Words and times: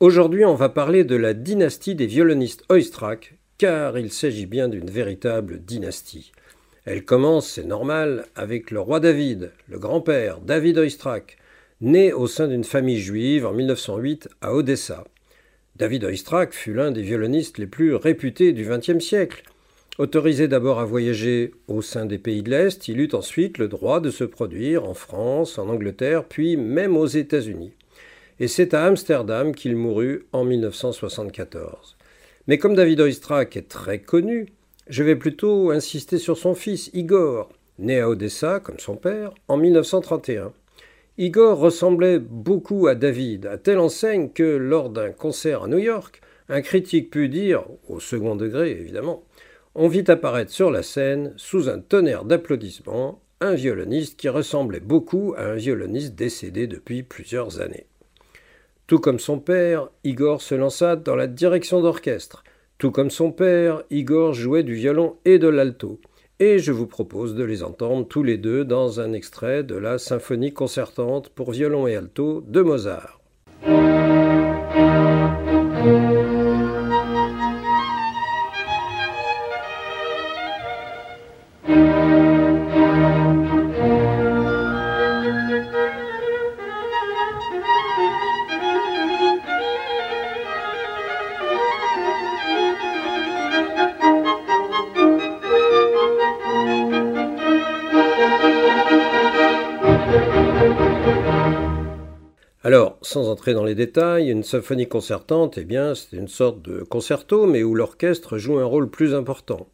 Aujourd'hui, 0.00 0.44
on 0.44 0.54
va 0.54 0.68
parler 0.68 1.02
de 1.02 1.16
la 1.16 1.34
dynastie 1.34 1.96
des 1.96 2.06
violonistes 2.06 2.62
Oistrakh, 2.68 3.34
car 3.58 3.98
il 3.98 4.12
s'agit 4.12 4.46
bien 4.46 4.68
d'une 4.68 4.88
véritable 4.88 5.58
dynastie. 5.58 6.30
Elle 6.84 7.04
commence, 7.04 7.48
c'est 7.48 7.64
normal, 7.64 8.26
avec 8.36 8.70
le 8.70 8.78
roi 8.78 9.00
David, 9.00 9.50
le 9.68 9.80
grand-père 9.80 10.38
David 10.38 10.78
Oistrakh, 10.78 11.36
né 11.80 12.12
au 12.12 12.28
sein 12.28 12.46
d'une 12.46 12.62
famille 12.62 13.00
juive 13.00 13.44
en 13.44 13.52
1908 13.52 14.28
à 14.40 14.54
Odessa. 14.54 15.02
David 15.74 16.04
Oistrakh 16.04 16.52
fut 16.52 16.74
l'un 16.74 16.92
des 16.92 17.02
violonistes 17.02 17.58
les 17.58 17.66
plus 17.66 17.96
réputés 17.96 18.52
du 18.52 18.68
XXe 18.68 19.04
siècle. 19.04 19.42
Autorisé 19.98 20.46
d'abord 20.46 20.78
à 20.78 20.84
voyager 20.84 21.50
au 21.66 21.82
sein 21.82 22.06
des 22.06 22.18
pays 22.18 22.44
de 22.44 22.50
l'Est, 22.50 22.86
il 22.86 23.00
eut 23.00 23.14
ensuite 23.14 23.58
le 23.58 23.66
droit 23.66 23.98
de 23.98 24.10
se 24.10 24.22
produire 24.22 24.84
en 24.84 24.94
France, 24.94 25.58
en 25.58 25.68
Angleterre, 25.68 26.22
puis 26.22 26.56
même 26.56 26.96
aux 26.96 27.06
États-Unis 27.06 27.72
et 28.40 28.48
c'est 28.48 28.74
à 28.74 28.84
Amsterdam 28.84 29.54
qu'il 29.54 29.76
mourut 29.76 30.26
en 30.32 30.44
1974. 30.44 31.96
Mais 32.46 32.58
comme 32.58 32.74
David 32.74 33.00
Oistrakh 33.00 33.56
est 33.56 33.68
très 33.68 34.00
connu, 34.00 34.46
je 34.88 35.02
vais 35.02 35.16
plutôt 35.16 35.70
insister 35.70 36.18
sur 36.18 36.38
son 36.38 36.54
fils 36.54 36.90
Igor, 36.94 37.50
né 37.78 38.00
à 38.00 38.08
Odessa 38.08 38.60
comme 38.60 38.78
son 38.78 38.96
père 38.96 39.32
en 39.48 39.56
1931. 39.56 40.52
Igor 41.18 41.58
ressemblait 41.58 42.20
beaucoup 42.20 42.86
à 42.86 42.94
David, 42.94 43.46
à 43.46 43.58
telle 43.58 43.78
enseigne 43.78 44.30
que 44.30 44.42
lors 44.42 44.88
d'un 44.88 45.10
concert 45.10 45.64
à 45.64 45.68
New 45.68 45.78
York, 45.78 46.20
un 46.48 46.62
critique 46.62 47.10
put 47.10 47.28
dire, 47.28 47.64
au 47.88 48.00
second 48.00 48.36
degré 48.36 48.70
évidemment, 48.70 49.24
on 49.74 49.88
vit 49.88 50.04
apparaître 50.08 50.52
sur 50.52 50.70
la 50.70 50.82
scène, 50.82 51.34
sous 51.36 51.68
un 51.68 51.80
tonnerre 51.80 52.24
d'applaudissements, 52.24 53.20
un 53.40 53.54
violoniste 53.54 54.18
qui 54.18 54.28
ressemblait 54.28 54.80
beaucoup 54.80 55.34
à 55.36 55.42
un 55.42 55.54
violoniste 55.54 56.14
décédé 56.14 56.66
depuis 56.66 57.02
plusieurs 57.02 57.60
années. 57.60 57.86
Tout 58.88 59.00
comme 59.00 59.18
son 59.18 59.38
père, 59.38 59.90
Igor 60.02 60.40
se 60.40 60.54
lança 60.54 60.96
dans 60.96 61.14
la 61.14 61.26
direction 61.26 61.82
d'orchestre. 61.82 62.42
Tout 62.78 62.90
comme 62.90 63.10
son 63.10 63.32
père, 63.32 63.82
Igor 63.90 64.32
jouait 64.32 64.62
du 64.62 64.72
violon 64.72 65.16
et 65.26 65.38
de 65.38 65.46
l'alto. 65.46 66.00
Et 66.40 66.58
je 66.58 66.72
vous 66.72 66.86
propose 66.86 67.34
de 67.34 67.44
les 67.44 67.62
entendre 67.62 68.08
tous 68.08 68.22
les 68.22 68.38
deux 68.38 68.64
dans 68.64 68.98
un 68.98 69.12
extrait 69.12 69.62
de 69.62 69.74
la 69.74 69.98
symphonie 69.98 70.54
concertante 70.54 71.28
pour 71.28 71.52
violon 71.52 71.86
et 71.86 71.96
alto 71.96 72.42
de 72.48 72.62
Mozart. 72.62 73.17
Alors, 102.68 102.98
sans 103.00 103.30
entrer 103.30 103.54
dans 103.54 103.64
les 103.64 103.74
détails, 103.74 104.28
une 104.28 104.42
symphonie 104.42 104.86
concertante, 104.86 105.56
eh 105.56 105.64
bien, 105.64 105.94
c'est 105.94 106.14
une 106.14 106.28
sorte 106.28 106.60
de 106.60 106.82
concerto, 106.82 107.46
mais 107.46 107.62
où 107.62 107.74
l'orchestre 107.74 108.36
joue 108.36 108.58
un 108.58 108.66
rôle 108.66 108.90
plus 108.90 109.14
important. 109.14 109.68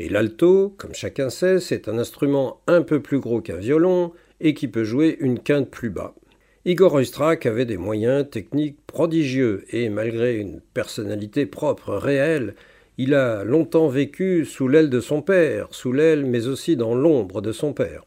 Et 0.00 0.08
l'alto, 0.08 0.74
comme 0.76 0.92
chacun 0.92 1.30
sait, 1.30 1.60
c'est 1.60 1.86
un 1.86 1.98
instrument 1.98 2.60
un 2.66 2.82
peu 2.82 3.00
plus 3.00 3.20
gros 3.20 3.40
qu'un 3.40 3.58
violon 3.58 4.10
et 4.40 4.54
qui 4.54 4.66
peut 4.66 4.82
jouer 4.82 5.16
une 5.20 5.38
quinte 5.38 5.70
plus 5.70 5.90
bas. 5.90 6.16
Igor 6.64 6.94
Oistrakh 6.94 7.46
avait 7.46 7.64
des 7.64 7.76
moyens 7.76 8.28
techniques 8.28 8.84
prodigieux 8.88 9.64
et 9.70 9.88
malgré 9.88 10.34
une 10.34 10.60
personnalité 10.74 11.46
propre, 11.46 11.94
réelle, 11.94 12.56
il 12.98 13.14
a 13.14 13.44
longtemps 13.44 13.86
vécu 13.86 14.44
sous 14.46 14.66
l'aile 14.66 14.90
de 14.90 14.98
son 14.98 15.22
père, 15.22 15.68
sous 15.70 15.92
l'aile 15.92 16.26
mais 16.26 16.48
aussi 16.48 16.74
dans 16.74 16.96
l'ombre 16.96 17.40
de 17.40 17.52
son 17.52 17.72
père. 17.72 18.04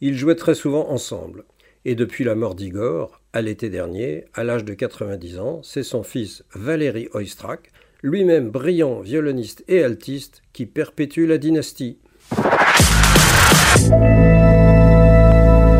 Ils 0.00 0.16
jouaient 0.16 0.34
très 0.34 0.54
souvent 0.54 0.88
ensemble. 0.88 1.44
Et 1.88 1.94
depuis 1.94 2.24
la 2.24 2.34
mort 2.34 2.56
d'Igor, 2.56 3.20
à 3.32 3.40
l'été 3.42 3.70
dernier, 3.70 4.24
à 4.34 4.42
l'âge 4.42 4.64
de 4.64 4.74
90 4.74 5.38
ans, 5.38 5.60
c'est 5.62 5.84
son 5.84 6.02
fils 6.02 6.44
Valéry 6.52 7.08
Oistrakh, 7.14 7.70
lui-même 8.02 8.50
brillant 8.50 8.98
violoniste 8.98 9.62
et 9.68 9.84
altiste, 9.84 10.42
qui 10.52 10.66
perpétue 10.66 11.26
la 11.28 11.38
dynastie. 11.38 11.98